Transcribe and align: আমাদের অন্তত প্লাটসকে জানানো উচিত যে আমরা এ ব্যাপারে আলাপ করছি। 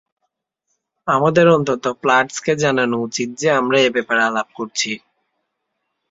আমাদের 1.07 1.45
অন্তত 1.49 1.83
প্লাটসকে 2.01 2.53
জানানো 2.63 2.95
উচিত 3.07 3.29
যে 3.39 3.47
আমরা 3.59 3.77
এ 3.79 3.89
ব্যাপারে 3.95 4.21
আলাপ 4.29 4.47
করছি। 4.55 4.91